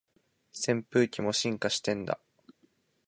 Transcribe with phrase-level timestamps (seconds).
[0.51, 2.19] 扇風機も進化してんだ